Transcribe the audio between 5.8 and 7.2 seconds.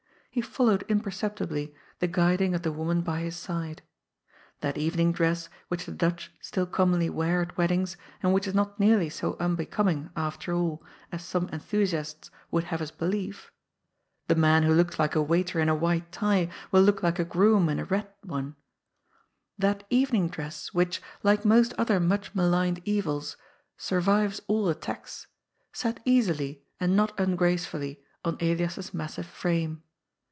the Dutch still commonly